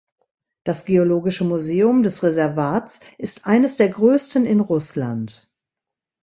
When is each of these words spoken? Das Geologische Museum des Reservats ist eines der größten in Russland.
Das 0.63 0.85
Geologische 0.85 1.43
Museum 1.43 2.01
des 2.01 2.23
Reservats 2.23 3.01
ist 3.19 3.45
eines 3.45 3.77
der 3.77 3.89
größten 3.89 4.47
in 4.47 4.59
Russland. 4.59 5.47